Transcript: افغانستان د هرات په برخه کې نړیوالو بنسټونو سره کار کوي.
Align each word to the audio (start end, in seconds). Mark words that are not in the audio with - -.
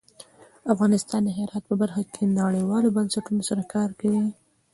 افغانستان 0.73 1.21
د 1.23 1.29
هرات 1.37 1.63
په 1.67 1.75
برخه 1.81 2.01
کې 2.13 2.33
نړیوالو 2.41 2.93
بنسټونو 2.97 3.41
سره 3.49 3.63
کار 3.73 3.89
کوي. 3.99 4.23